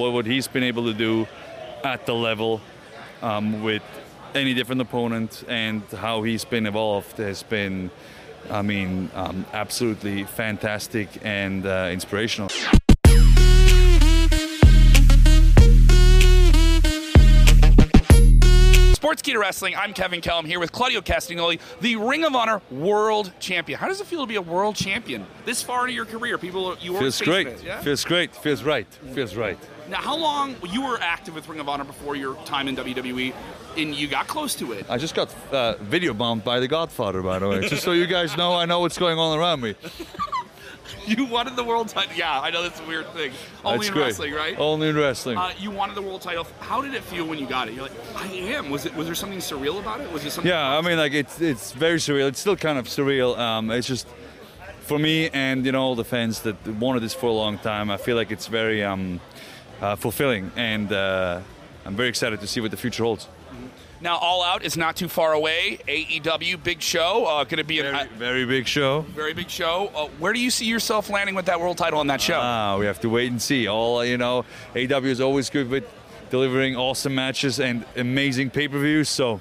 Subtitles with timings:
[0.00, 1.28] what, what he's been able to do
[1.84, 2.60] at the level
[3.22, 3.82] um, with
[4.34, 7.90] any different opponent and how he's been evolved has been,
[8.50, 12.48] I mean, um, absolutely fantastic and uh, inspirational.
[19.00, 19.74] Sportskeeda Wrestling.
[19.74, 23.78] I'm Kevin Kellam here with Claudio Castagnoli, the Ring of Honor World Champion.
[23.78, 26.36] How does it feel to be a world champion this far into your career?
[26.36, 27.46] People, you weren't Feels great.
[27.46, 27.80] it, yeah?
[27.80, 28.36] Feels great.
[28.36, 28.86] Feels right.
[29.14, 29.58] Feels right.
[29.88, 33.32] Now, how long you were active with Ring of Honor before your time in WWE,
[33.78, 34.84] and you got close to it?
[34.90, 37.66] I just got uh, video bombed by The Godfather, by the way.
[37.68, 39.76] just so you guys know, I know what's going on around me.
[41.06, 42.12] You wanted the world title.
[42.16, 43.32] Yeah, I know that's a weird thing.
[43.64, 44.04] Only That's in great.
[44.04, 44.58] wrestling, right?
[44.58, 45.38] Only in wrestling.
[45.38, 46.46] Uh, you wanted the world title.
[46.60, 47.74] How did it feel when you got it?
[47.74, 48.70] You're like, I am.
[48.70, 48.94] Was it?
[48.94, 50.10] Was there something surreal about it?
[50.12, 50.48] Was it something?
[50.50, 52.28] Yeah, I mean, like it's it's very surreal.
[52.28, 53.38] It's still kind of surreal.
[53.38, 54.06] Um, it's just
[54.82, 57.90] for me and you know all the fans that wanted this for a long time.
[57.90, 59.20] I feel like it's very um,
[59.80, 61.40] uh, fulfilling, and uh,
[61.84, 63.28] I'm very excited to see what the future holds.
[64.02, 65.78] Now, All Out is not too far away.
[65.86, 67.26] AEW, big show.
[67.26, 69.02] Uh, going to be a Very, very big show.
[69.02, 69.90] very big show.
[69.94, 72.38] Uh, where do you see yourself landing with that world title on that show?
[72.40, 73.66] Ah, we have to wait and see.
[73.68, 75.84] All you know, AW is always good with
[76.30, 79.08] delivering awesome matches and amazing pay-per-views.
[79.10, 79.40] So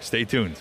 [0.00, 0.60] stay tuned.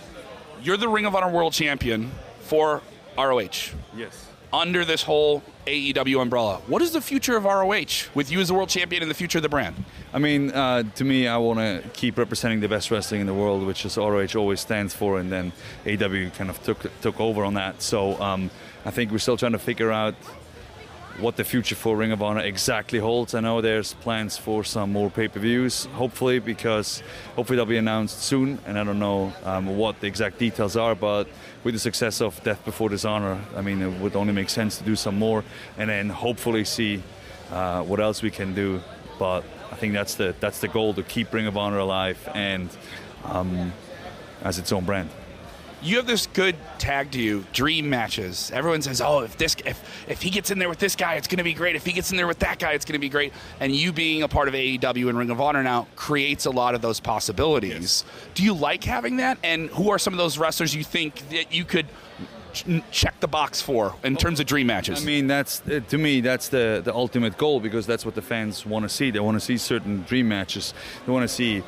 [0.64, 2.82] You're the Ring of Honor World Champion for
[3.18, 4.28] ROH Yes.
[4.54, 6.62] Under this whole AEW umbrella.
[6.68, 9.38] What is the future of ROH with you as the world champion and the future
[9.38, 9.84] of the brand?
[10.14, 13.34] I mean, uh, to me, I want to keep representing the best wrestling in the
[13.34, 15.52] world, which is ROH always stands for, and then
[15.86, 17.82] AEW kind of took took over on that.
[17.82, 18.50] So um,
[18.86, 20.16] I think we're still trying to figure out
[21.20, 23.36] what the future for Ring of Honor exactly holds.
[23.36, 27.04] I know there's plans for some more pay-per-views, hopefully, because
[27.36, 30.96] hopefully they'll be announced soon, and I don't know um, what the exact details are,
[30.96, 31.28] but
[31.64, 34.84] with the success of Death Before Dishonor, I mean, it would only make sense to
[34.84, 35.44] do some more,
[35.78, 37.04] and then hopefully see
[37.52, 38.82] uh, what else we can do.
[39.20, 42.70] But I think that's the that's the goal to keep Ring of Honor alive and
[43.26, 43.72] um,
[44.44, 45.10] as its own brand.
[45.84, 48.52] You have this good tag to you, dream matches.
[48.54, 51.28] Everyone says, "Oh, if this, if if he gets in there with this guy, it's
[51.28, 51.76] going to be great.
[51.76, 53.92] If he gets in there with that guy, it's going to be great." And you
[53.92, 57.00] being a part of AEW and Ring of Honor now creates a lot of those
[57.00, 58.04] possibilities.
[58.36, 59.40] Do you like having that?
[59.44, 61.88] And who are some of those wrestlers you think that you could
[62.92, 65.02] check the box for in terms of dream matches?
[65.02, 68.22] I mean, that's uh, to me that's the the ultimate goal because that's what the
[68.22, 69.10] fans want to see.
[69.12, 70.74] They want to see certain dream matches.
[71.06, 71.64] They want to see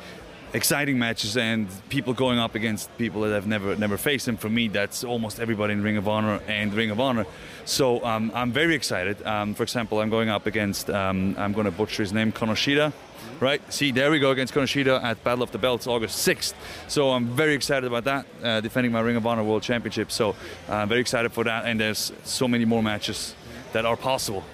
[0.54, 4.28] exciting matches and people going up against people that I've never never faced.
[4.28, 7.26] And for me, that's almost everybody in Ring of Honor and Ring of Honor.
[7.64, 9.20] So um, I'm very excited.
[9.26, 12.92] Um, for example, I'm going up against um, I'm going to butcher his name, Konoshita.
[13.40, 16.54] Right, see, there we go against Konoshita at Battle of the Belts, August 6th.
[16.88, 20.12] So I'm very excited about that, uh, defending my Ring of Honor World Championship.
[20.12, 20.36] So
[20.68, 23.34] I'm very excited for that, and there's so many more matches
[23.72, 24.44] that are possible.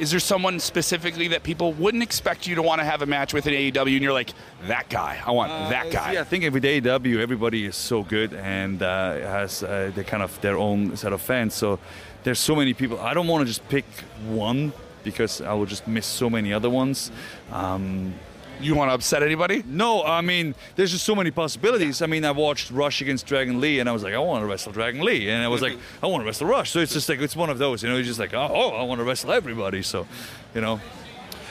[0.00, 3.34] Is there someone specifically that people wouldn't expect you to want to have a match
[3.34, 4.30] with in AEW, and you're like,
[4.66, 6.12] that guy, I want that guy?
[6.12, 10.22] Yeah, I think with AEW, everybody is so good and uh, has uh, they kind
[10.22, 11.52] of their own set of fans.
[11.52, 11.78] So
[12.22, 12.98] there's so many people.
[12.98, 13.84] I don't want to just pick
[14.26, 14.72] one
[15.04, 17.10] because I will just miss so many other ones.
[17.52, 18.14] Um,
[18.60, 19.62] You want to upset anybody?
[19.66, 22.02] no, I mean, there's just so many possibilities.
[22.02, 24.46] I mean, I watched Rush against Dragon Lee, and I was like, I want to
[24.46, 26.70] wrestle Dragon Lee, and I was like, I want to wrestle Rush.
[26.70, 27.96] So it's just like it's one of those, you know.
[27.96, 29.82] You're just like, oh, oh I want to wrestle everybody.
[29.82, 30.06] So,
[30.54, 30.80] you know,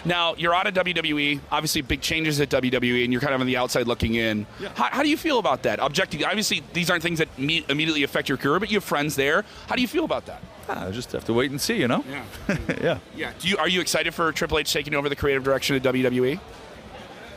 [0.05, 1.39] Now you're out of WWE.
[1.51, 4.45] Obviously, big changes at WWE, and you're kind of on the outside looking in.
[4.59, 4.69] Yeah.
[4.75, 5.79] How, how do you feel about that?
[5.79, 9.15] Objectively, obviously, these aren't things that me- immediately affect your career, but you have friends
[9.15, 9.43] there.
[9.67, 10.41] How do you feel about that?
[10.69, 12.05] Ah, I just have to wait and see, you know.
[12.07, 12.57] Yeah.
[12.81, 12.99] yeah.
[13.15, 13.33] yeah.
[13.39, 16.03] Do you are you excited for Triple H taking over the creative direction at E?
[16.03, 16.39] WWE?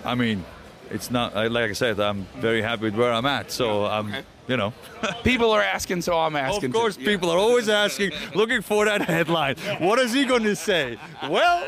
[0.05, 0.45] I mean,
[0.91, 2.01] it's not like I said.
[2.01, 3.51] I'm very happy with where I'm at.
[3.51, 4.23] So I'm, um, Okay.
[4.49, 4.73] you know.
[5.25, 6.67] People are asking, so I'm asking.
[6.67, 7.05] of course, too.
[7.05, 9.57] people are always asking, looking for that headline.
[9.79, 10.99] What is he going to say?
[11.29, 11.67] Well,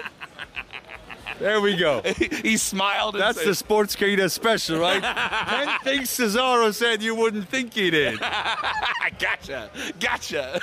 [1.39, 2.03] there we go.
[2.43, 3.15] he smiled.
[3.15, 5.03] And That's said, the Sportskeeda special, right?
[5.03, 8.21] Ten things Cesaro said you wouldn't think he did.
[8.21, 10.61] gotcha, gotcha.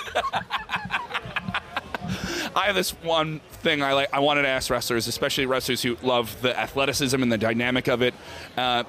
[2.56, 4.14] I have this one thing I like.
[4.14, 8.02] I wanted to ask wrestlers, especially wrestlers who love the athleticism and the dynamic of
[8.02, 8.14] it.
[8.58, 8.84] Uh,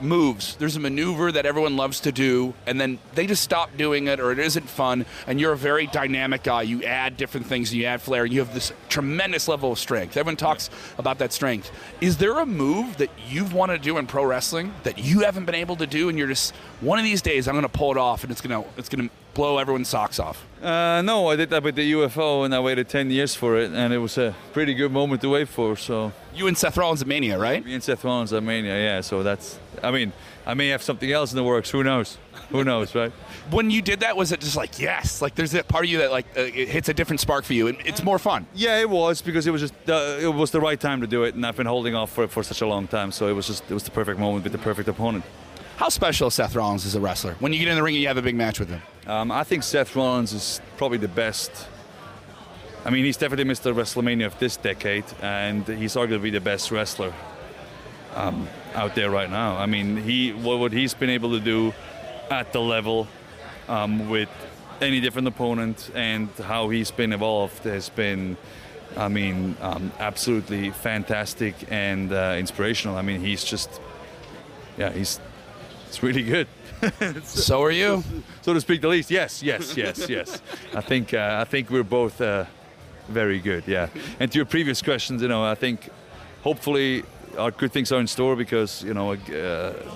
[0.00, 0.56] moves.
[0.56, 4.18] There's a maneuver that everyone loves to do, and then they just stop doing it,
[4.18, 5.06] or it isn't fun.
[5.26, 6.62] And you're a very dynamic guy.
[6.62, 10.16] You add different things, you add flair, and you have this tremendous level of strength.
[10.16, 11.70] Everyone talks about that strength.
[12.00, 15.44] Is there a move that you've wanted to do in pro wrestling that you haven't
[15.44, 17.92] been able to do, and you're just one of these days I'm going to pull
[17.92, 20.44] it off, and it's going to it's going to blow everyone's socks off?
[20.62, 23.72] Uh, no, I did that with the UFO, and I waited 10 years for it,
[23.72, 25.76] and it was a pretty good moment to wait for.
[25.76, 27.64] So You and Seth Rollins at Mania, right?
[27.64, 29.00] me and Seth Rollins at Mania, yeah.
[29.02, 30.12] So that's, I mean,
[30.46, 31.70] I may have something else in the works.
[31.70, 32.16] Who knows?
[32.50, 33.12] Who knows, right?
[33.50, 35.22] When you did that, was it just like yes?
[35.22, 37.52] Like there's that part of you that like uh, it hits a different spark for
[37.52, 38.44] you, and it's more fun.
[38.56, 41.22] Yeah, it was because it was just uh, it was the right time to do
[41.22, 43.12] it, and I've been holding off for it for such a long time.
[43.12, 45.24] So it was just it was the perfect moment with the perfect opponent.
[45.76, 47.36] How special is Seth Rollins as a wrestler?
[47.38, 48.82] When you get in the ring and you have a big match with him.
[49.06, 51.68] Um, I think Seth Rollins is probably the best.
[52.84, 53.72] I mean, he's definitely Mr.
[53.72, 57.12] WrestleMania of this decade, and he's arguably the best wrestler
[58.16, 59.56] um, out there right now.
[59.56, 61.72] I mean, he what, what he's been able to do
[62.30, 63.06] at the level
[63.68, 64.28] um, with
[64.80, 68.36] any different opponent and how he's been evolved has been,
[68.96, 72.96] I mean, um, absolutely fantastic and uh, inspirational.
[72.96, 73.80] I mean, he's just,
[74.76, 75.20] yeah, he's
[75.88, 76.48] it's really good.
[77.24, 78.04] So are you.
[78.42, 79.10] so to speak the least.
[79.10, 80.42] Yes, yes, yes, yes.
[80.74, 82.44] I think uh, I think we're both uh,
[83.08, 83.64] very good.
[83.66, 83.88] Yeah.
[84.20, 85.88] And to your previous questions, you know, I think
[86.42, 87.02] hopefully
[87.36, 89.16] our good things are in store because you know uh,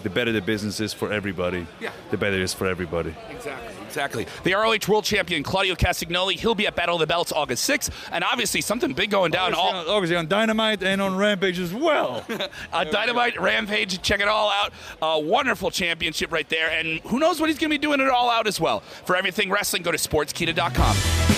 [0.02, 1.90] the better the business is for everybody, Yeah.
[2.10, 3.14] the better it is for everybody.
[3.30, 3.76] Exactly.
[3.90, 4.26] Exactly.
[4.44, 7.90] The ROH World Champion Claudio Castagnoli, he'll be at Battle of the Belts August 6th,
[8.12, 9.52] and obviously something big going down.
[9.52, 12.24] Obviously, All on, obviously on Dynamite and on Rampage as well.
[12.72, 14.72] uh, Dynamite, Rampage, check it all out.
[15.02, 18.08] Uh, wonderful championship right there, and who knows what he's going to be doing it
[18.08, 18.78] all out as well.
[19.04, 21.29] For everything wrestling, go to sportskeeda.com.